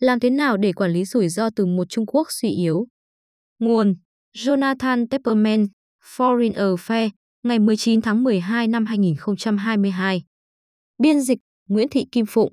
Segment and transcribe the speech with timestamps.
[0.00, 2.86] Làm thế nào để quản lý rủi ro từ một Trung Quốc suy yếu?
[3.58, 3.94] Nguồn
[4.34, 5.66] Jonathan Tepperman,
[6.16, 7.10] Foreign Affairs,
[7.42, 10.22] ngày 19 tháng 12 năm 2022.
[10.98, 11.38] Biên dịch
[11.68, 12.52] Nguyễn Thị Kim Phụng.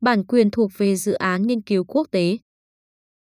[0.00, 2.38] Bản quyền thuộc về dự án nghiên cứu quốc tế.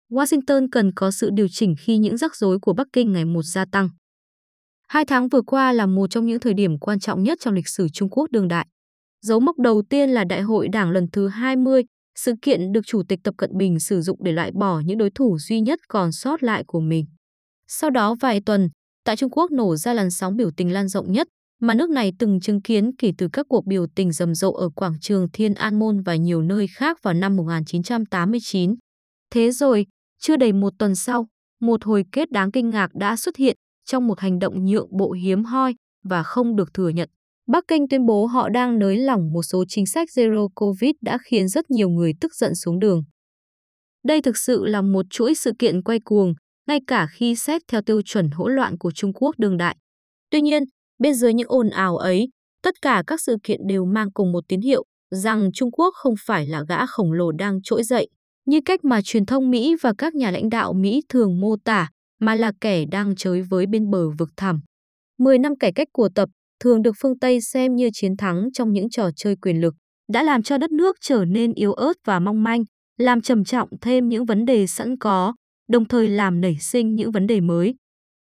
[0.10, 3.44] Washington cần có sự điều chỉnh khi những rắc rối của Bắc Kinh ngày một
[3.44, 3.90] gia tăng.
[4.88, 7.68] Hai tháng vừa qua là một trong những thời điểm quan trọng nhất trong lịch
[7.68, 8.68] sử Trung Quốc đương đại.
[9.22, 11.84] Dấu mốc đầu tiên là Đại hội Đảng lần thứ 20,
[12.20, 15.10] sự kiện được Chủ tịch Tập Cận Bình sử dụng để loại bỏ những đối
[15.10, 17.06] thủ duy nhất còn sót lại của mình.
[17.68, 18.70] Sau đó vài tuần,
[19.06, 21.28] tại Trung Quốc nổ ra làn sóng biểu tình lan rộng nhất
[21.62, 24.70] mà nước này từng chứng kiến kể từ các cuộc biểu tình rầm rộ ở
[24.70, 28.76] quảng trường Thiên An Môn và nhiều nơi khác vào năm 1989.
[29.32, 29.86] Thế rồi,
[30.20, 31.28] chưa đầy một tuần sau,
[31.62, 35.12] một hồi kết đáng kinh ngạc đã xuất hiện trong một hành động nhượng bộ
[35.12, 37.10] hiếm hoi và không được thừa nhận.
[37.48, 41.18] Bắc Kinh tuyên bố họ đang nới lỏng một số chính sách Zero Covid đã
[41.26, 43.04] khiến rất nhiều người tức giận xuống đường.
[44.04, 46.34] Đây thực sự là một chuỗi sự kiện quay cuồng,
[46.68, 49.78] ngay cả khi xét theo tiêu chuẩn hỗn loạn của Trung Quốc đương đại.
[50.30, 50.64] Tuy nhiên,
[51.00, 52.30] bên dưới những ồn ào ấy,
[52.64, 56.14] tất cả các sự kiện đều mang cùng một tín hiệu rằng Trung Quốc không
[56.26, 58.08] phải là gã khổng lồ đang trỗi dậy,
[58.46, 61.90] như cách mà truyền thông Mỹ và các nhà lãnh đạo Mỹ thường mô tả,
[62.20, 64.60] mà là kẻ đang chới với bên bờ vực thẳm.
[65.18, 68.72] Mười năm cải cách của tập thường được phương Tây xem như chiến thắng trong
[68.72, 69.74] những trò chơi quyền lực,
[70.12, 72.64] đã làm cho đất nước trở nên yếu ớt và mong manh,
[72.98, 75.34] làm trầm trọng thêm những vấn đề sẵn có,
[75.70, 77.76] đồng thời làm nảy sinh những vấn đề mới.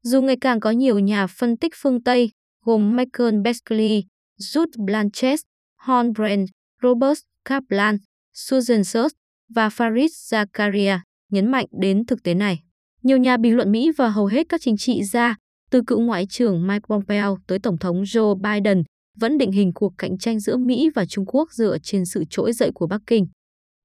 [0.03, 2.30] Dù ngày càng có nhiều nhà phân tích phương Tây,
[2.64, 4.05] gồm Michael Beckley,
[4.41, 5.41] Jude Blanchett,
[5.78, 6.50] Horn Brand,
[6.83, 7.97] Robert Kaplan,
[8.34, 9.12] Susan Search
[9.55, 10.98] và Farid Zakaria,
[11.30, 12.58] nhấn mạnh đến thực tế này.
[13.03, 15.36] Nhiều nhà bình luận Mỹ và hầu hết các chính trị gia,
[15.73, 18.83] từ cựu Ngoại trưởng Mike Pompeo tới Tổng thống Joe Biden,
[19.17, 22.53] vẫn định hình cuộc cạnh tranh giữa Mỹ và Trung Quốc dựa trên sự trỗi
[22.53, 23.27] dậy của Bắc Kinh.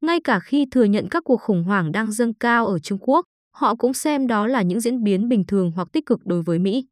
[0.02, 3.25] Ngay cả khi thừa nhận các cuộc khủng hoảng đang dâng cao ở Trung Quốc,
[3.55, 6.59] họ cũng xem đó là những diễn biến bình thường hoặc tích cực đối với
[6.59, 6.85] Mỹ.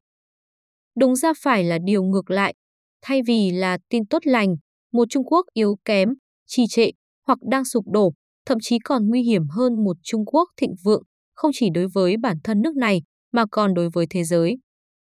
[0.99, 2.53] Đúng ra phải là điều ngược lại.
[3.01, 4.55] Thay vì là tin tốt lành,
[4.93, 6.13] một Trung Quốc yếu kém,
[6.47, 6.89] trì trệ
[7.27, 8.13] hoặc đang sụp đổ,
[8.45, 12.17] thậm chí còn nguy hiểm hơn một Trung Quốc thịnh vượng, không chỉ đối với
[12.17, 13.01] bản thân nước này
[13.31, 14.57] mà còn đối với thế giới.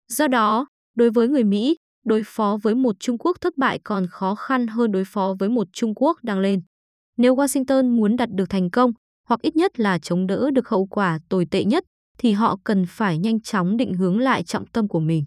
[0.08, 1.76] Do đó, đối với người Mỹ,
[2.06, 5.50] đối phó với một Trung Quốc thất bại còn khó khăn hơn đối phó với
[5.50, 6.62] một Trung Quốc đang lên.
[7.18, 8.92] Nếu Washington muốn đạt được thành công,
[9.28, 11.84] hoặc ít nhất là chống đỡ được hậu quả tồi tệ nhất,
[12.18, 15.26] thì họ cần phải nhanh chóng định hướng lại trọng tâm của mình.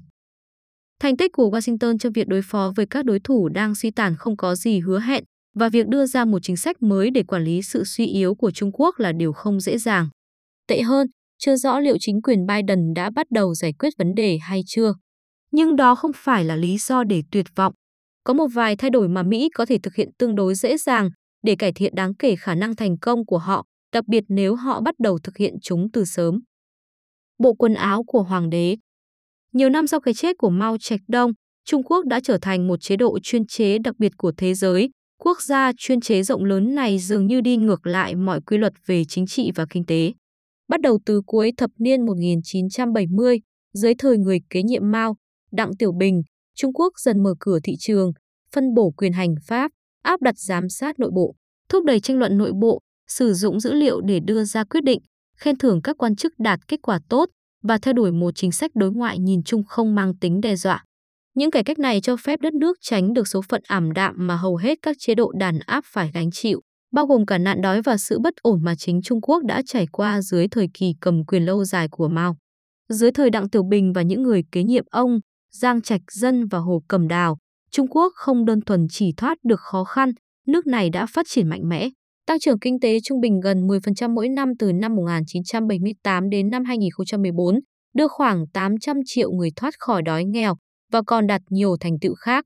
[1.01, 4.17] Thành tích của Washington trong việc đối phó với các đối thủ đang suy tàn
[4.19, 5.25] không có gì hứa hẹn,
[5.55, 8.51] và việc đưa ra một chính sách mới để quản lý sự suy yếu của
[8.51, 10.09] Trung Quốc là điều không dễ dàng.
[10.67, 11.07] Tệ hơn,
[11.41, 14.93] chưa rõ liệu chính quyền Biden đã bắt đầu giải quyết vấn đề hay chưa.
[15.53, 17.73] Nhưng đó không phải là lý do để tuyệt vọng.
[18.25, 21.11] Có một vài thay đổi mà Mỹ có thể thực hiện tương đối dễ dàng
[21.43, 24.81] để cải thiện đáng kể khả năng thành công của họ, đặc biệt nếu họ
[24.81, 26.41] bắt đầu thực hiện chúng từ sớm.
[27.39, 28.77] Bộ quần áo của hoàng đế
[29.53, 31.33] Nhiều năm sau cái chết của Mao Trạch Đông,
[31.65, 34.91] Trung Quốc đã trở thành một chế độ chuyên chế đặc biệt của thế giới.
[35.23, 38.73] Quốc gia chuyên chế rộng lớn này dường như đi ngược lại mọi quy luật
[38.87, 40.13] về chính trị và kinh tế.
[40.71, 43.41] Bắt đầu từ cuối thập niên 1970,
[43.73, 45.17] dưới thời người kế nhiệm Mao,
[45.53, 46.23] Đặng Tiểu Bình,
[46.57, 48.13] Trung Quốc dần mở cửa thị trường,
[48.55, 49.71] phân bổ quyền hành pháp,
[50.03, 51.35] áp đặt giám sát nội bộ,
[51.69, 55.01] thúc đẩy tranh luận nội bộ, sử dụng dữ liệu để đưa ra quyết định,
[55.37, 57.29] khen thưởng các quan chức đạt kết quả tốt
[57.63, 60.85] và theo đuổi một chính sách đối ngoại nhìn chung không mang tính đe dọa.
[61.35, 64.37] Những cải cách này cho phép đất nước tránh được số phận ảm đạm mà
[64.37, 66.61] hầu hết các chế độ đàn áp phải gánh chịu
[66.93, 69.87] bao gồm cả nạn đói và sự bất ổn mà chính Trung Quốc đã trải
[69.93, 72.37] qua dưới thời kỳ cầm quyền lâu dài của Mao.
[72.89, 75.21] Dưới thời Đặng Tiểu Bình và những người kế nhiệm ông,
[75.53, 77.39] Giang Trạch Dân và Hồ Cầm Đào,
[77.71, 80.11] Trung Quốc không đơn thuần chỉ thoát được khó khăn,
[80.47, 81.89] nước này đã phát triển mạnh mẽ.
[82.27, 86.65] Tăng trưởng kinh tế trung bình gần 10% mỗi năm từ năm 1978 đến năm
[86.65, 87.61] 2014,
[87.95, 90.57] đưa khoảng 800 triệu người thoát khỏi đói nghèo
[90.93, 92.45] và còn đạt nhiều thành tựu khác.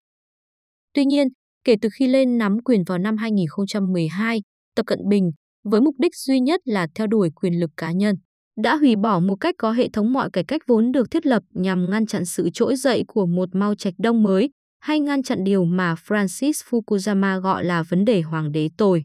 [0.94, 1.28] Tuy nhiên,
[1.64, 4.42] Kể từ khi lên nắm quyền vào năm 2012,
[4.76, 5.30] Tập Cận Bình,
[5.64, 8.16] với mục đích duy nhất là theo đuổi quyền lực cá nhân,
[8.62, 11.43] đã hủy bỏ một cách có hệ thống mọi cải cách vốn được thiết lập
[11.50, 14.50] nhằm ngăn chặn sự trỗi dậy của một Mao Trạch Đông mới,
[14.81, 19.05] hay ngăn chặn điều mà Francis Fukuyama gọi là vấn đề hoàng đế tồi.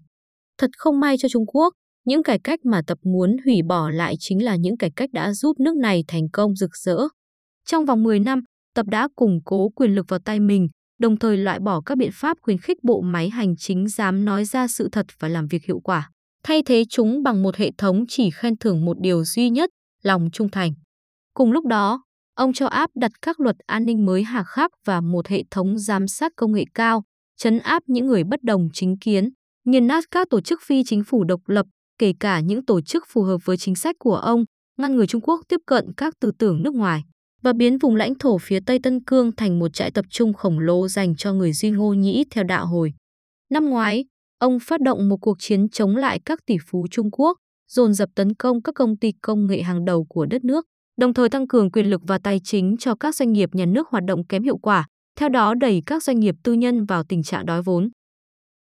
[0.57, 1.73] Thật không may cho Trung Quốc,
[2.05, 5.33] những cải cách mà Tập muốn hủy bỏ lại chính là những cải cách đã
[5.33, 6.97] giúp nước này thành công rực rỡ.
[7.65, 8.39] Trong vòng 10 năm,
[8.75, 10.67] Tập đã củng cố quyền lực vào tay mình,
[10.99, 14.45] đồng thời loại bỏ các biện pháp khuyến khích bộ máy hành chính dám nói
[14.45, 16.09] ra sự thật và làm việc hiệu quả,
[16.43, 19.69] thay thế chúng bằng một hệ thống chỉ khen thưởng một điều duy nhất,
[20.03, 20.71] lòng trung thành.
[21.33, 22.03] Cùng lúc đó,
[22.35, 25.79] ông cho áp đặt các luật an ninh mới hà khắc và một hệ thống
[25.79, 27.03] giám sát công nghệ cao,
[27.37, 29.29] chấn áp những người bất đồng chính kiến,
[29.65, 31.65] nghiền nát các tổ chức phi chính phủ độc lập,
[31.97, 34.45] kể cả những tổ chức phù hợp với chính sách của ông,
[34.77, 37.03] ngăn người Trung Quốc tiếp cận các tư tưởng nước ngoài
[37.41, 40.59] và biến vùng lãnh thổ phía Tây Tân Cương thành một trại tập trung khổng
[40.59, 42.93] lồ dành cho người Duy Ngô Nhĩ theo đạo hồi.
[43.49, 44.05] Năm ngoái,
[44.39, 47.37] ông phát động một cuộc chiến chống lại các tỷ phú Trung Quốc,
[47.71, 50.65] dồn dập tấn công các công ty công nghệ hàng đầu của đất nước,
[50.97, 53.87] đồng thời tăng cường quyền lực và tài chính cho các doanh nghiệp nhà nước
[53.89, 54.87] hoạt động kém hiệu quả,
[55.19, 57.89] theo đó đẩy các doanh nghiệp tư nhân vào tình trạng đói vốn.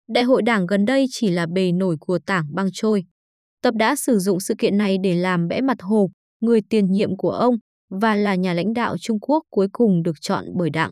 [0.08, 3.04] Đại hội đảng gần đây chỉ là bề nổi của tảng băng trôi.
[3.62, 6.10] Tập đã sử dụng sự kiện này để làm bẽ mặt Hồ,
[6.40, 7.56] người tiền nhiệm của ông
[8.00, 10.90] và là nhà lãnh đạo Trung Quốc cuối cùng được chọn bởi đảng.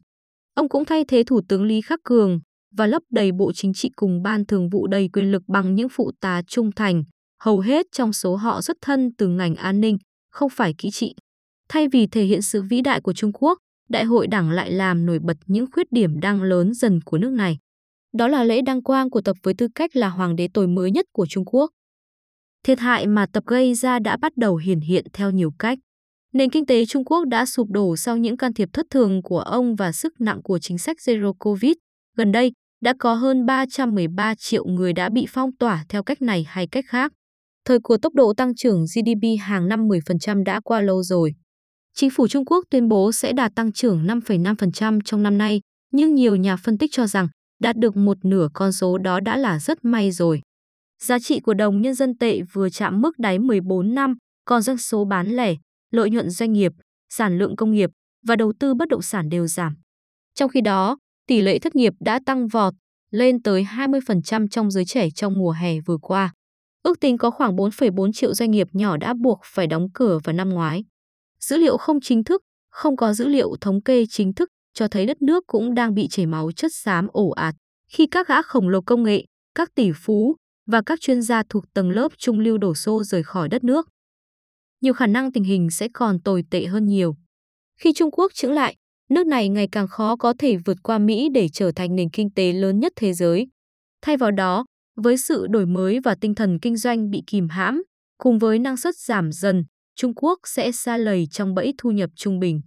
[0.55, 2.41] Ông cũng thay thế Thủ tướng Lý Khắc Cường
[2.77, 5.89] và lấp đầy Bộ Chính trị cùng Ban Thường vụ đầy quyền lực bằng những
[5.89, 7.05] phụ tá trung thành,
[7.41, 9.99] hầu hết trong số họ rất thân từ ngành an ninh,
[10.31, 11.15] không phải kỹ trị.
[11.69, 13.59] Thay vì thể hiện sự vĩ đại của Trung Quốc,
[13.89, 17.31] Đại hội Đảng lại làm nổi bật những khuyết điểm đang lớn dần của nước
[17.31, 17.59] này.
[18.13, 20.91] Đó là lễ đăng quang của Tập với tư cách là hoàng đế tồi mới
[20.91, 21.71] nhất của Trung Quốc.
[22.65, 25.79] Thiệt hại mà Tập gây ra đã bắt đầu hiển hiện theo nhiều cách.
[26.33, 29.39] Nền kinh tế Trung Quốc đã sụp đổ sau những can thiệp thất thường của
[29.41, 31.73] ông và sức nặng của chính sách Zero Covid.
[32.17, 32.53] Gần đây,
[32.83, 36.85] đã có hơn 313 triệu người đã bị phong tỏa theo cách này hay cách
[36.89, 37.13] khác.
[37.65, 41.33] Thời của tốc độ tăng trưởng GDP hàng năm 10% đã qua lâu rồi.
[41.95, 45.61] Chính phủ Trung Quốc tuyên bố sẽ đạt tăng trưởng 5,5% trong năm nay,
[45.93, 47.29] nhưng nhiều nhà phân tích cho rằng
[47.61, 50.41] đạt được một nửa con số đó đã là rất may rồi.
[51.03, 54.15] Giá trị của đồng nhân dân tệ vừa chạm mức đáy 14 năm,
[54.45, 55.55] còn doanh số bán lẻ,
[55.93, 56.73] lợi nhuận doanh nghiệp,
[57.09, 57.91] sản lượng công nghiệp
[58.27, 59.75] và đầu tư bất động sản đều giảm.
[60.35, 62.75] Trong khi đó, tỷ lệ thất nghiệp đã tăng vọt
[63.11, 66.33] lên tới 20% trong giới trẻ trong mùa hè vừa qua.
[66.83, 70.33] Ước tính có khoảng 4,4 triệu doanh nghiệp nhỏ đã buộc phải đóng cửa vào
[70.33, 70.85] năm ngoái.
[71.41, 75.07] Dữ liệu không chính thức, không có dữ liệu thống kê chính thức cho thấy
[75.07, 77.55] đất nước cũng đang bị chảy máu chất xám ổ ạt
[77.89, 79.25] khi các gã khổng lồ công nghệ,
[79.55, 80.37] các tỷ phú
[80.67, 83.89] và các chuyên gia thuộc tầng lớp trung lưu đổ xô rời khỏi đất nước.
[84.83, 87.17] Nhiều khả năng tình hình sẽ còn tồi tệ hơn nhiều.
[87.81, 88.77] Khi Trung Quốc chững lại,
[89.11, 92.31] nước này ngày càng khó có thể vượt qua Mỹ để trở thành nền kinh
[92.31, 93.47] tế lớn nhất thế giới.
[94.03, 94.65] Thay vào đó,
[94.97, 97.83] với sự đổi mới và tinh thần kinh doanh bị kìm hãm,
[98.19, 99.65] cùng với năng suất giảm dần,
[99.97, 102.61] Trung Quốc sẽ xa lầy trong bẫy thu nhập trung bình.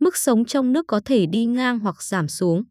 [0.00, 2.62] Mức sống trong nước có thể đi ngang hoặc giảm xuống.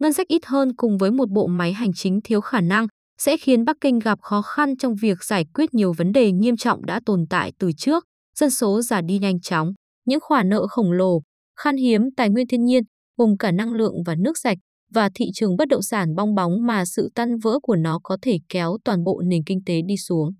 [0.00, 2.86] Ngân sách ít hơn cùng với một bộ máy hành chính thiếu khả năng
[3.20, 6.56] sẽ khiến Bắc Kinh gặp khó khăn trong việc giải quyết nhiều vấn đề nghiêm
[6.56, 8.04] trọng đã tồn tại từ trước,
[8.38, 9.72] dân số già đi nhanh chóng,
[10.04, 11.20] những khoản nợ khổng lồ,
[11.60, 12.82] khan hiếm tài nguyên thiên nhiên,
[13.16, 14.58] gồm cả năng lượng và nước sạch,
[14.92, 18.18] và thị trường bất động sản bong bóng mà sự tan vỡ của nó có
[18.22, 20.30] thể kéo toàn bộ nền kinh tế đi xuống.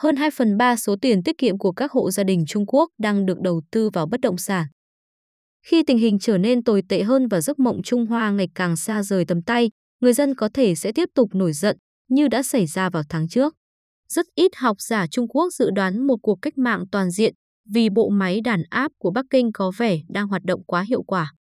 [0.00, 2.90] Hơn 2 phần 3 số tiền tiết kiệm của các hộ gia đình Trung Quốc
[2.98, 4.66] đang được đầu tư vào bất động sản.
[5.66, 8.76] Khi tình hình trở nên tồi tệ hơn và giấc mộng Trung Hoa ngày càng
[8.76, 9.70] xa rời tầm tay,
[10.00, 11.76] người dân có thể sẽ tiếp tục nổi giận
[12.08, 13.54] như đã xảy ra vào tháng trước.
[14.14, 17.34] Rất ít học giả Trung Quốc dự đoán một cuộc cách mạng toàn diện
[17.70, 21.02] vì bộ máy đàn áp của Bắc Kinh có vẻ đang hoạt động quá hiệu
[21.02, 21.32] quả.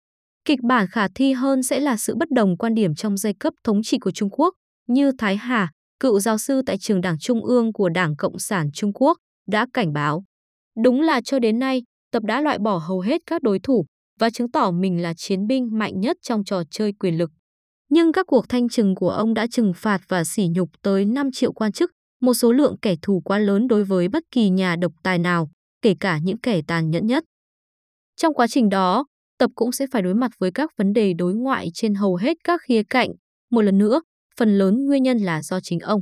[0.44, 3.54] Kịch bản khả thi hơn sẽ là sự bất đồng quan điểm trong giai cấp
[3.64, 4.54] thống trị của Trung Quốc,
[4.88, 5.70] như Thái Hà,
[6.00, 9.66] cựu giáo sư tại trường Đảng Trung ương của Đảng Cộng sản Trung Quốc, đã
[9.72, 10.24] cảnh báo.
[10.84, 11.82] Đúng là cho đến nay,
[12.12, 13.86] tập đã loại bỏ hầu hết các đối thủ
[14.20, 17.30] và chứng tỏ mình là chiến binh mạnh nhất trong trò chơi quyền lực.
[17.90, 21.28] Nhưng các cuộc thanh trừng của ông đã trừng phạt và sỉ nhục tới 5
[21.32, 21.90] triệu quan chức,
[22.22, 25.50] một số lượng kẻ thù quá lớn đối với bất kỳ nhà độc tài nào,
[25.82, 27.24] kể cả những kẻ tàn nhẫn nhất.
[28.16, 29.04] Trong quá trình đó,
[29.38, 32.36] Tập cũng sẽ phải đối mặt với các vấn đề đối ngoại trên hầu hết
[32.44, 33.10] các khía cạnh.
[33.50, 34.02] Một lần nữa,
[34.38, 36.00] phần lớn nguyên nhân là do chính ông.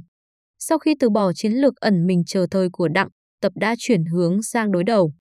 [0.58, 3.08] Sau khi từ bỏ chiến lược ẩn mình chờ thời của Đặng,
[3.40, 5.12] Tập đã chuyển hướng sang đối đầu.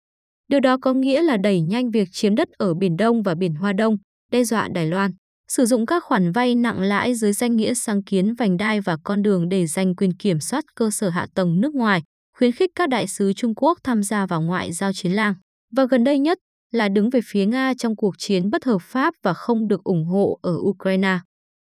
[0.48, 3.54] Điều đó có nghĩa là đẩy nhanh việc chiếm đất ở Biển Đông và Biển
[3.54, 3.98] Hoa Đông,
[4.32, 5.12] đe dọa Đài Loan,
[5.50, 8.98] sử dụng các khoản vay nặng lãi dưới danh nghĩa sáng kiến vành đai và
[9.04, 12.02] con đường để giành quyền kiểm soát cơ sở hạ tầng nước ngoài,
[12.38, 15.34] khuyến khích các đại sứ Trung Quốc tham gia vào ngoại giao chiến lang.
[15.76, 16.38] Và gần đây nhất
[16.72, 20.06] là đứng về phía Nga trong cuộc chiến bất hợp pháp và không được ủng
[20.06, 21.20] hộ ở Ukraine.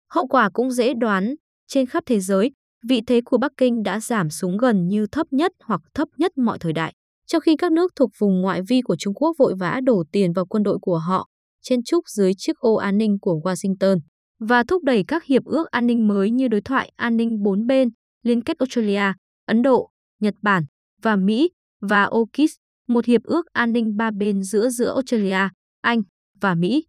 [0.09, 1.35] Hậu quả cũng dễ đoán,
[1.67, 2.51] trên khắp thế giới,
[2.87, 6.37] vị thế của Bắc Kinh đã giảm xuống gần như thấp nhất hoặc thấp nhất
[6.37, 6.93] mọi thời đại.
[7.27, 10.33] Trong khi các nước thuộc vùng ngoại vi của Trung Quốc vội vã đổ tiền
[10.33, 11.27] vào quân đội của họ,
[11.63, 13.99] trên trúc dưới chiếc ô an ninh của Washington,
[14.39, 17.67] và thúc đẩy các hiệp ước an ninh mới như đối thoại an ninh bốn
[17.67, 17.89] bên,
[18.23, 19.13] liên kết Australia,
[19.45, 19.89] Ấn Độ,
[20.19, 20.63] Nhật Bản
[21.01, 21.49] và Mỹ
[21.81, 22.51] và AUKUS,
[22.87, 25.49] một hiệp ước an ninh ba bên giữa giữa Australia,
[25.81, 26.01] Anh
[26.41, 26.85] và Mỹ.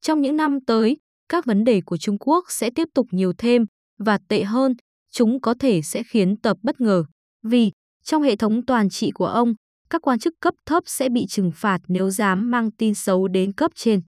[0.00, 0.96] Trong những năm tới,
[1.28, 3.64] các vấn đề của Trung Quốc sẽ tiếp tục nhiều thêm
[3.98, 4.74] và tệ hơn,
[5.12, 7.04] chúng có thể sẽ khiến tập bất ngờ.
[7.42, 7.72] Vì,
[8.04, 9.54] trong hệ thống toàn trị của ông,
[9.94, 13.52] các quan chức cấp thấp sẽ bị trừng phạt nếu dám mang tin xấu đến
[13.52, 14.00] cấp trên.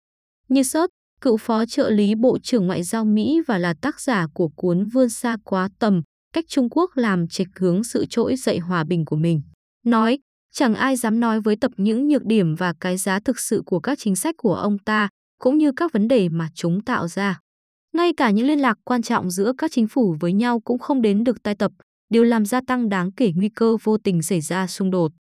[0.49, 0.89] Như Sớt,
[1.21, 4.85] cựu phó trợ lý Bộ trưởng Ngoại giao Mỹ và là tác giả của cuốn
[4.85, 6.01] Vươn xa quá tầm,
[6.33, 9.41] cách Trung Quốc làm trạch hướng sự trỗi dậy hòa bình của mình.
[9.85, 10.19] Nói,
[10.53, 13.79] chẳng ai dám nói với tập những nhược điểm và cái giá thực sự của
[13.79, 17.39] các chính sách của ông ta, cũng như các vấn đề mà chúng tạo ra.
[17.93, 21.01] Ngay cả những liên lạc quan trọng giữa các chính phủ với nhau cũng không
[21.01, 21.71] đến được tai tập,
[22.09, 25.11] điều làm gia tăng đáng kể nguy cơ vô tình xảy ra xung đột.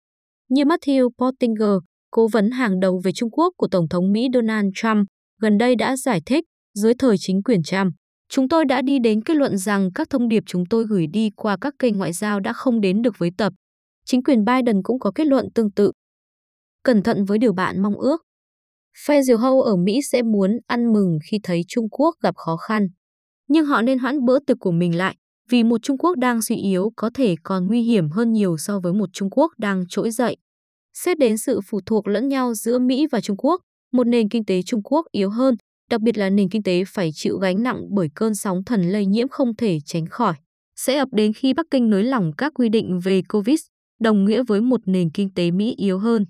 [0.49, 1.77] Như Matthew Pottinger,
[2.11, 5.07] cố vấn hàng đầu về Trung Quốc của Tổng thống Mỹ Donald Trump,
[5.41, 7.93] gần đây đã giải thích, dưới thời chính quyền Trump,
[8.29, 11.29] chúng tôi đã đi đến kết luận rằng các thông điệp chúng tôi gửi đi
[11.35, 13.53] qua các kênh ngoại giao đã không đến được với tập.
[14.05, 15.91] Chính quyền Biden cũng có kết luận tương tự.
[16.83, 18.21] Cẩn thận với điều bạn mong ước.
[19.07, 22.57] Phe diều hâu ở Mỹ sẽ muốn ăn mừng khi thấy Trung Quốc gặp khó
[22.57, 22.87] khăn.
[23.47, 25.15] Nhưng họ nên hoãn bữa tiệc của mình lại,
[25.49, 28.79] vì một Trung Quốc đang suy yếu có thể còn nguy hiểm hơn nhiều so
[28.79, 30.37] với một Trung Quốc đang trỗi dậy.
[30.93, 33.61] Xét đến sự phụ thuộc lẫn nhau giữa Mỹ và Trung Quốc,
[33.93, 35.55] một nền kinh tế Trung Quốc yếu hơn,
[35.89, 39.05] đặc biệt là nền kinh tế phải chịu gánh nặng bởi cơn sóng thần lây
[39.05, 40.33] nhiễm không thể tránh khỏi,
[40.75, 43.59] sẽ ập đến khi Bắc Kinh nới lỏng các quy định về COVID,
[43.99, 46.25] đồng nghĩa với một nền kinh tế Mỹ yếu hơn.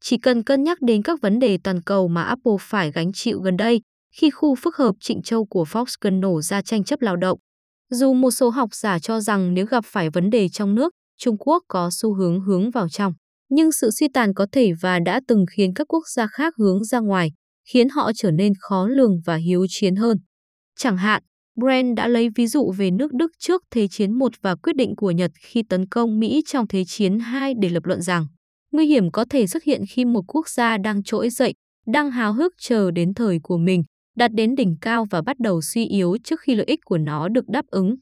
[0.00, 3.40] Chỉ cần cân nhắc đến các vấn đề toàn cầu mà Apple phải gánh chịu
[3.40, 3.80] gần đây,
[4.16, 7.38] khi khu phức hợp Trịnh Châu của Foxconn nổ ra tranh chấp lao động.
[7.94, 11.36] Dù một số học giả cho rằng nếu gặp phải vấn đề trong nước, Trung
[11.38, 13.12] Quốc có xu hướng hướng vào trong,
[13.48, 16.84] nhưng sự suy tàn có thể và đã từng khiến các quốc gia khác hướng
[16.84, 17.32] ra ngoài,
[17.68, 20.18] khiến họ trở nên khó lường và hiếu chiến hơn.
[20.78, 21.22] Chẳng hạn,
[21.60, 24.96] Brand đã lấy ví dụ về nước Đức trước Thế chiến I và quyết định
[24.96, 28.26] của Nhật khi tấn công Mỹ trong Thế chiến II để lập luận rằng
[28.72, 31.54] nguy hiểm có thể xuất hiện khi một quốc gia đang trỗi dậy,
[31.86, 33.84] đang háo hức chờ đến thời của mình,
[34.16, 37.28] đạt đến đỉnh cao và bắt đầu suy yếu trước khi lợi ích của nó
[37.28, 37.96] được đáp ứng.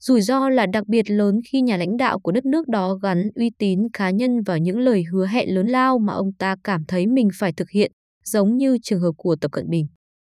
[0.00, 3.30] Rủi ro là đặc biệt lớn khi nhà lãnh đạo của đất nước đó gắn
[3.34, 6.84] uy tín cá nhân vào những lời hứa hẹn lớn lao mà ông ta cảm
[6.88, 7.92] thấy mình phải thực hiện,
[8.24, 9.86] giống như trường hợp của Tập Cận Bình.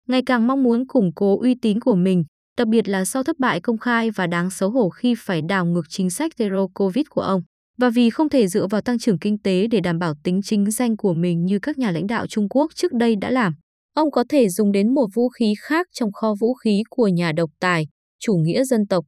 [0.07, 2.23] Ngày càng mong muốn củng cố uy tín của mình,
[2.57, 5.65] đặc biệt là sau thất bại công khai và đáng xấu hổ khi phải đảo
[5.65, 7.41] ngược chính sách Zero Covid của ông.
[7.77, 10.71] Và vì không thể dựa vào tăng trưởng kinh tế để đảm bảo tính chính
[10.71, 13.53] danh của mình như các nhà lãnh đạo Trung Quốc trước đây đã làm,
[13.93, 17.31] ông có thể dùng đến một vũ khí khác trong kho vũ khí của nhà
[17.31, 17.88] độc tài,
[18.19, 19.05] chủ nghĩa dân tộc.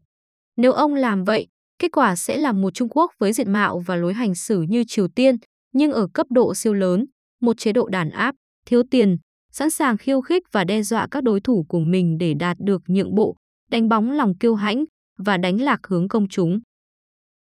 [0.58, 1.48] Nếu ông làm vậy,
[1.80, 4.84] kết quả sẽ là một Trung Quốc với diện mạo và lối hành xử như
[4.88, 5.36] Triều Tiên,
[5.74, 7.06] nhưng ở cấp độ siêu lớn,
[7.42, 9.18] một chế độ đàn áp, thiếu tiền,
[9.52, 12.82] sẵn sàng khiêu khích và đe dọa các đối thủ của mình để đạt được
[12.88, 13.36] nhượng bộ,
[13.72, 14.84] đánh bóng lòng kiêu hãnh
[15.18, 16.60] và đánh lạc hướng công chúng.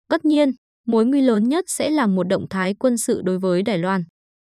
[0.09, 0.51] Tất nhiên,
[0.87, 4.03] mối nguy lớn nhất sẽ là một động thái quân sự đối với Đài Loan.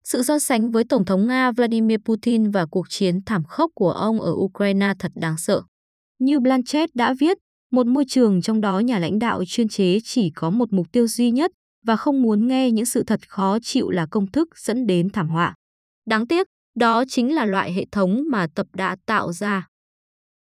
[0.05, 3.91] Sự so sánh với Tổng thống Nga Vladimir Putin và cuộc chiến thảm khốc của
[3.91, 5.63] ông ở Ukraine thật đáng sợ.
[6.19, 7.39] Như Blanchett đã viết,
[7.71, 11.07] một môi trường trong đó nhà lãnh đạo chuyên chế chỉ có một mục tiêu
[11.07, 11.51] duy nhất
[11.87, 15.29] và không muốn nghe những sự thật khó chịu là công thức dẫn đến thảm
[15.29, 15.55] họa.
[16.07, 19.67] Đáng tiếc, đó chính là loại hệ thống mà tập đã tạo ra.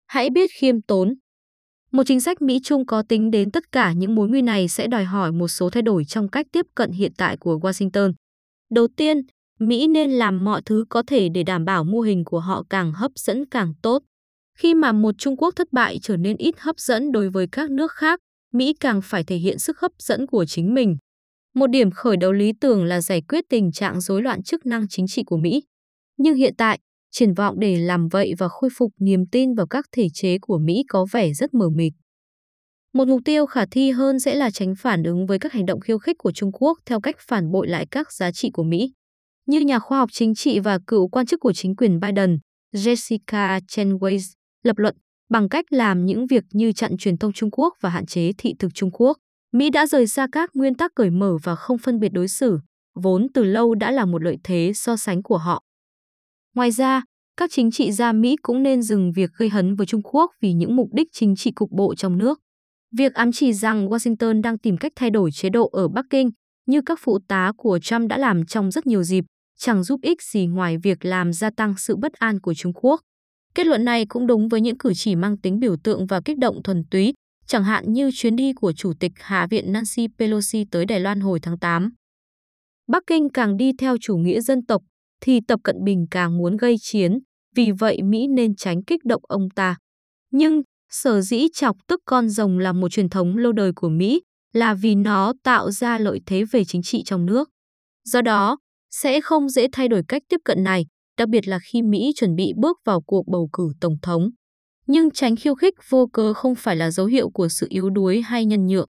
[0.07, 1.15] Hãy biết khiêm tốn.
[1.93, 5.05] Một chính sách Mỹ-Trung có tính đến tất cả những mối nguy này sẽ đòi
[5.05, 8.13] hỏi một số thay đổi trong cách tiếp cận hiện tại của Washington.
[8.71, 9.23] Đầu tiên,
[9.61, 12.93] Mỹ nên làm mọi thứ có thể để đảm bảo mô hình của họ càng
[12.93, 14.03] hấp dẫn càng tốt.
[14.59, 17.71] Khi mà một Trung Quốc thất bại trở nên ít hấp dẫn đối với các
[17.71, 18.21] nước khác,
[18.53, 20.97] Mỹ càng phải thể hiện sức hấp dẫn của chính mình.
[21.55, 24.89] Một điểm khởi đầu lý tưởng là giải quyết tình trạng rối loạn chức năng
[24.89, 25.63] chính trị của Mỹ.
[26.17, 26.79] Nhưng hiện tại,
[27.11, 30.59] triển vọng để làm vậy và khôi phục niềm tin vào các thể chế của
[30.59, 31.93] Mỹ có vẻ rất mờ mịt.
[32.93, 35.81] Một mục tiêu khả thi hơn sẽ là tránh phản ứng với các hành động
[35.81, 38.93] khiêu khích của Trung Quốc theo cách phản bội lại các giá trị của Mỹ.
[39.51, 42.39] Như nhà khoa học chính trị và cựu quan chức của chính quyền Biden,
[42.75, 44.97] Jessica Chenways, lập luận
[45.31, 48.55] bằng cách làm những việc như chặn truyền thông Trung Quốc và hạn chế thị
[48.59, 49.17] thực Trung Quốc.
[49.53, 52.59] Mỹ đã rời xa các nguyên tắc cởi mở và không phân biệt đối xử,
[52.95, 55.63] vốn từ lâu đã là một lợi thế so sánh của họ.
[56.55, 57.03] Ngoài ra,
[57.37, 60.53] các chính trị gia Mỹ cũng nên dừng việc gây hấn với Trung Quốc vì
[60.53, 62.41] những mục đích chính trị cục bộ trong nước.
[62.97, 66.31] Việc ám chỉ rằng Washington đang tìm cách thay đổi chế độ ở Bắc Kinh,
[66.67, 69.25] như các phụ tá của Trump đã làm trong rất nhiều dịp,
[69.61, 73.01] chẳng giúp ích gì ngoài việc làm gia tăng sự bất an của Trung Quốc.
[73.55, 76.39] Kết luận này cũng đúng với những cử chỉ mang tính biểu tượng và kích
[76.39, 77.13] động thuần túy,
[77.47, 81.21] chẳng hạn như chuyến đi của Chủ tịch Hạ viện Nancy Pelosi tới Đài Loan
[81.21, 81.91] hồi tháng 8.
[82.89, 84.83] Bắc Kinh càng đi theo chủ nghĩa dân tộc,
[85.21, 87.19] thì Tập Cận Bình càng muốn gây chiến,
[87.57, 89.77] vì vậy Mỹ nên tránh kích động ông ta.
[90.33, 94.21] Nhưng, sở dĩ chọc tức con rồng là một truyền thống lâu đời của Mỹ,
[94.53, 97.49] là vì nó tạo ra lợi thế về chính trị trong nước.
[98.05, 98.59] Do đó,
[98.91, 100.87] sẽ không dễ thay đổi cách tiếp cận này,
[101.19, 104.31] đặc biệt là khi Mỹ chuẩn bị bước vào cuộc bầu cử tổng thống.
[104.87, 108.23] Nhưng tránh khiêu khích vô cớ không phải là dấu hiệu của sự yếu đuối
[108.23, 108.87] hay nhân nhượng.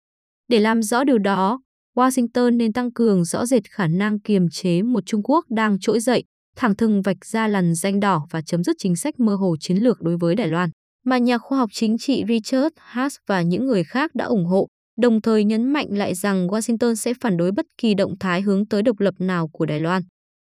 [0.48, 1.60] Để làm rõ điều đó,
[1.96, 6.00] Washington nên tăng cường rõ rệt khả năng kiềm chế một Trung Quốc đang trỗi
[6.00, 6.24] dậy,
[6.56, 9.76] thẳng thừng vạch ra lằn danh đỏ và chấm dứt chính sách mơ hồ chiến
[9.76, 10.70] lược đối với Đài Loan.
[11.04, 14.68] mà nhà khoa học chính trị Richard Haas và những người khác đã ủng hộ,
[15.00, 18.66] đồng thời nhấn mạnh lại rằng Washington sẽ phản đối bất kỳ động thái hướng
[18.66, 20.02] tới độc lập nào của Đài Loan.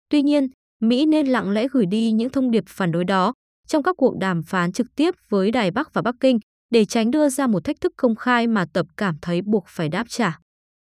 [0.10, 0.48] Tuy nhiên,
[0.82, 3.34] Mỹ nên lặng lẽ gửi đi những thông điệp phản đối đó
[3.68, 6.40] trong các cuộc đàm phán trực tiếp với Đài Bắc và Bắc Kinh
[6.70, 9.90] để tránh đưa ra một thách thức công khai mà Tập cảm thấy buộc phải
[9.90, 10.40] đáp trả.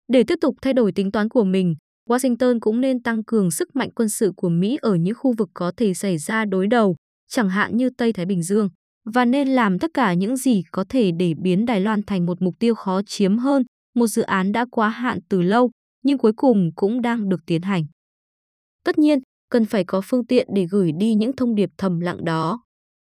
[0.07, 1.75] Để tiếp tục thay đổi tính toán của mình,
[2.09, 5.49] Washington cũng nên tăng cường sức mạnh quân sự của Mỹ ở những khu vực
[5.53, 6.95] có thể xảy ra đối đầu,
[7.31, 8.69] chẳng hạn như Tây Thái Bình Dương,
[9.05, 12.41] và nên làm tất cả những gì có thể để biến Đài Loan thành một
[12.41, 13.63] mục tiêu khó chiếm hơn,
[13.95, 15.71] một dự án đã quá hạn từ lâu,
[16.03, 17.85] nhưng cuối cùng cũng đang được tiến hành.
[18.85, 19.19] Tất nhiên,
[19.49, 22.63] cần phải có phương tiện để gửi đi những thông điệp thầm lặng đó.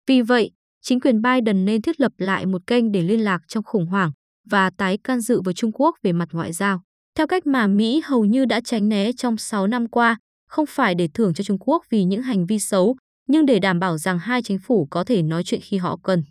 [0.06, 0.50] Vì vậy,
[0.82, 4.10] chính quyền Biden nên thiết lập lại một kênh để liên lạc trong khủng hoảng
[4.50, 6.82] và tái can dự với Trung Quốc về mặt ngoại giao.
[7.14, 10.16] Theo cách mà Mỹ hầu như đã tránh né trong 6 năm qua,
[10.48, 12.96] không phải để thưởng cho Trung Quốc vì những hành vi xấu,
[13.26, 16.23] nhưng để đảm bảo rằng hai chính phủ có thể nói chuyện khi họ cần.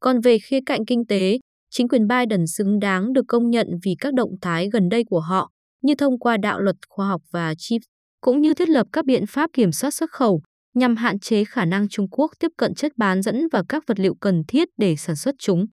[0.00, 1.38] Còn về khía cạnh kinh tế,
[1.70, 5.20] chính quyền Biden xứng đáng được công nhận vì các động thái gần đây của
[5.20, 5.50] họ,
[5.82, 7.84] như thông qua đạo luật khoa học và CHIPS,
[8.20, 10.42] cũng như thiết lập các biện pháp kiểm soát xuất khẩu
[10.74, 14.00] nhằm hạn chế khả năng Trung Quốc tiếp cận chất bán dẫn và các vật
[14.00, 15.66] liệu cần thiết để sản xuất chúng.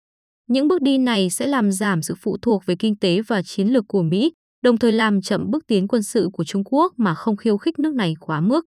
[0.47, 3.67] Những bước đi này sẽ làm giảm sự phụ thuộc về kinh tế và chiến
[3.67, 4.31] lược của Mỹ,
[4.63, 7.79] đồng thời làm chậm bước tiến quân sự của Trung Quốc mà không khiêu khích
[7.79, 8.65] nước này quá mức.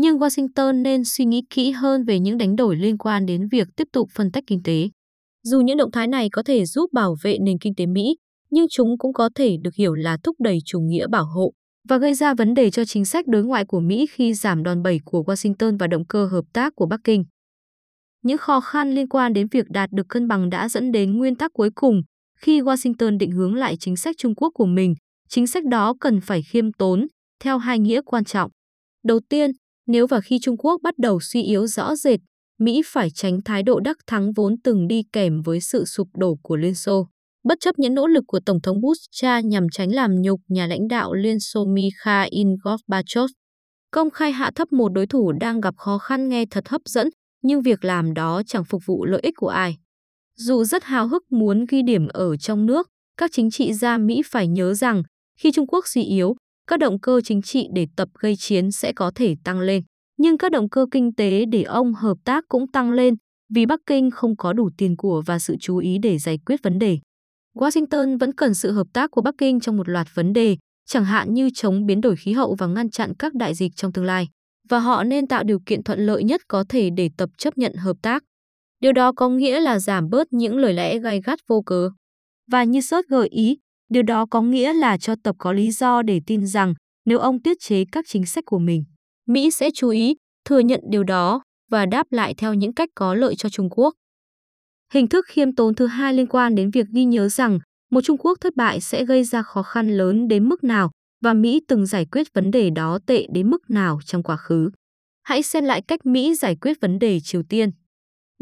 [0.00, 3.68] Nhưng Washington nên suy nghĩ kỹ hơn về những đánh đổi liên quan đến việc
[3.76, 4.88] tiếp tục phân tách kinh tế.
[5.42, 8.16] Dù những động thái này có thể giúp bảo vệ nền kinh tế Mỹ,
[8.50, 11.52] nhưng chúng cũng có thể được hiểu là thúc đẩy chủ nghĩa bảo hộ
[11.88, 14.82] và gây ra vấn đề cho chính sách đối ngoại của Mỹ khi giảm đòn
[14.82, 17.24] bẩy của Washington và động cơ hợp tác của Bắc Kinh.
[18.22, 21.36] Những khó khăn liên quan đến việc đạt được cân bằng đã dẫn đến nguyên
[21.36, 22.02] tắc cuối cùng
[22.40, 24.94] khi Washington định hướng lại chính sách Trung Quốc của mình.
[25.28, 27.06] Chính sách đó cần phải khiêm tốn,
[27.40, 28.50] theo hai nghĩa quan trọng.
[29.04, 29.50] Đầu tiên,
[29.88, 32.20] nếu và khi Trung Quốc bắt đầu suy yếu rõ rệt,
[32.58, 36.38] Mỹ phải tránh thái độ đắc thắng vốn từng đi kèm với sự sụp đổ
[36.42, 37.08] của Liên Xô.
[37.44, 40.66] Bất chấp những nỗ lực của Tổng thống Bush cha nhằm tránh làm nhục nhà
[40.66, 43.26] lãnh đạo Liên Xô Mikhail Gorbachev,
[43.90, 47.08] công khai hạ thấp một đối thủ đang gặp khó khăn nghe thật hấp dẫn,
[47.42, 49.76] nhưng việc làm đó chẳng phục vụ lợi ích của ai.
[50.36, 54.22] Dù rất hào hức muốn ghi điểm ở trong nước, các chính trị gia Mỹ
[54.26, 55.02] phải nhớ rằng
[55.40, 56.36] khi Trung Quốc suy yếu,
[56.68, 59.82] các động cơ chính trị để tập gây chiến sẽ có thể tăng lên.
[60.18, 63.14] Nhưng các động cơ kinh tế để ông hợp tác cũng tăng lên
[63.54, 66.62] vì Bắc Kinh không có đủ tiền của và sự chú ý để giải quyết
[66.62, 66.98] vấn đề.
[67.56, 70.56] Washington vẫn cần sự hợp tác của Bắc Kinh trong một loạt vấn đề,
[70.88, 73.92] chẳng hạn như chống biến đổi khí hậu và ngăn chặn các đại dịch trong
[73.92, 74.28] tương lai
[74.68, 77.74] và họ nên tạo điều kiện thuận lợi nhất có thể để tập chấp nhận
[77.74, 78.24] hợp tác.
[78.80, 81.90] Điều đó có nghĩa là giảm bớt những lời lẽ gai gắt vô cớ.
[82.50, 86.02] Và như Sớt gợi ý, điều đó có nghĩa là cho tập có lý do
[86.02, 86.74] để tin rằng
[87.04, 88.84] nếu ông tiết chế các chính sách của mình,
[89.26, 93.14] Mỹ sẽ chú ý, thừa nhận điều đó và đáp lại theo những cách có
[93.14, 93.94] lợi cho Trung Quốc.
[94.92, 97.58] Hình thức khiêm tốn thứ hai liên quan đến việc ghi nhớ rằng
[97.90, 100.90] một Trung Quốc thất bại sẽ gây ra khó khăn lớn đến mức nào
[101.24, 104.70] và Mỹ từng giải quyết vấn đề đó tệ đến mức nào trong quá khứ.
[105.22, 107.70] Hãy xem lại cách Mỹ giải quyết vấn đề Triều Tiên.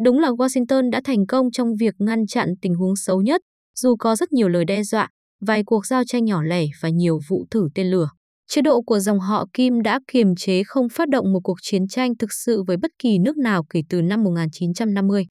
[0.04, 3.40] Đúng là Washington đã thành công trong việc ngăn chặn tình huống xấu nhất,
[3.76, 5.08] dù có rất nhiều lời đe dọa,
[5.40, 8.08] vài cuộc giao tranh nhỏ lẻ và nhiều vụ thử tên lửa.
[8.48, 11.88] Chế độ của dòng họ Kim đã kiềm chế không phát động một cuộc chiến
[11.88, 15.26] tranh thực sự với bất kỳ nước nào kể từ năm 1950.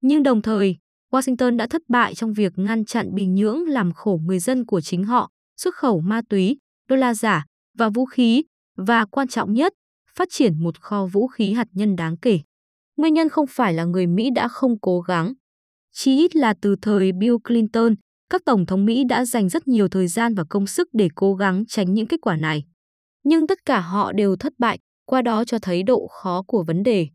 [0.00, 0.76] Nhưng đồng thời,
[1.12, 4.80] Washington đã thất bại trong việc ngăn chặn Bình Nhưỡng làm khổ người dân của
[4.80, 6.56] chính họ, xuất khẩu ma túy,
[6.88, 7.44] đô la giả
[7.78, 8.44] và vũ khí
[8.76, 9.72] và quan trọng nhất,
[10.16, 12.40] phát triển một kho vũ khí hạt nhân đáng kể.
[12.96, 15.32] Nguyên nhân không phải là người Mỹ đã không cố gắng.
[15.92, 17.94] Chỉ ít là từ thời Bill Clinton,
[18.30, 21.34] các tổng thống Mỹ đã dành rất nhiều thời gian và công sức để cố
[21.34, 22.64] gắng tránh những kết quả này.
[23.24, 26.82] Nhưng tất cả họ đều thất bại, qua đó cho thấy độ khó của vấn
[26.82, 27.08] đề.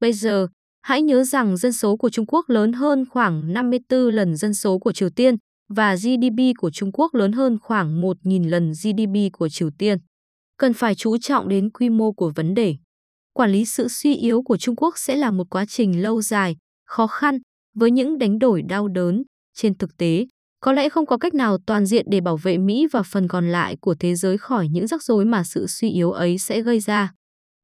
[0.00, 0.46] Bây giờ,
[0.82, 4.78] hãy nhớ rằng dân số của Trung Quốc lớn hơn khoảng 54 lần dân số
[4.78, 5.36] của Triều Tiên
[5.68, 9.98] và GDP của Trung Quốc lớn hơn khoảng 1.000 lần GDP của Triều Tiên.
[10.58, 12.76] Cần phải chú trọng đến quy mô của vấn đề.
[13.32, 16.56] Quản lý sự suy yếu của Trung Quốc sẽ là một quá trình lâu dài,
[16.86, 17.38] khó khăn,
[17.74, 19.22] với những đánh đổi đau đớn.
[19.54, 20.26] Trên thực tế,
[20.64, 23.48] có lẽ không có cách nào toàn diện để bảo vệ Mỹ và phần còn
[23.48, 26.80] lại của thế giới khỏi những rắc rối mà sự suy yếu ấy sẽ gây
[26.80, 27.12] ra.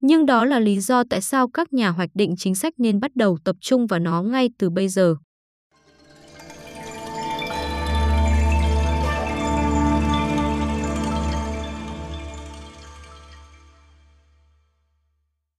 [0.02, 3.10] Nhưng đó là lý do tại sao các nhà hoạch định chính sách nên bắt
[3.16, 5.16] đầu tập trung vào nó ngay từ bây giờ.